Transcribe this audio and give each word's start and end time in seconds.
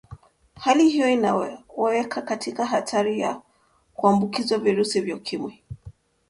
hali 0.55 0.89
hiyo 0.89 1.09
inawaweka 1.09 2.21
katika 2.21 2.65
hatari 2.65 3.19
ya 3.19 3.41
kuambukizwa 3.93 4.57
virusi 4.59 5.01
vya 5.01 5.15
ukimwi 5.15 5.63